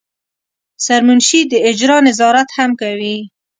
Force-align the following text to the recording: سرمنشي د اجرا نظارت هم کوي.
سرمنشي 0.85 1.41
د 1.51 1.53
اجرا 1.69 1.97
نظارت 2.07 2.47
هم 2.57 2.71
کوي. 2.81 3.17